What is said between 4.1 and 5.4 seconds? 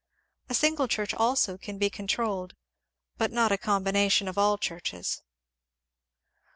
of all Churches.